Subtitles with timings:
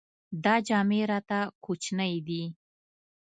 [0.43, 2.43] دا جامې راته کوچنۍ دي.